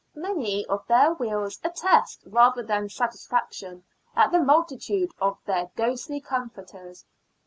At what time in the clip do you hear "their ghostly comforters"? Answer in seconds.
5.45-7.05